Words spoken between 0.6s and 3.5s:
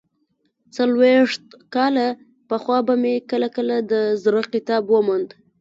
څلوېښت کاله پخوا به مې کله